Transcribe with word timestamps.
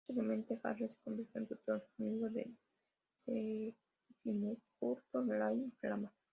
Posteriormente, 0.07 0.59
Harrer 0.63 0.91
se 0.91 0.99
convierte 1.03 1.37
en 1.37 1.47
tutor 1.47 1.87
y 1.99 2.03
amigo 2.03 2.27
del 2.29 3.75
decimocuarto 4.09 5.23
Dalái 5.25 5.71
Lama. 5.83 6.11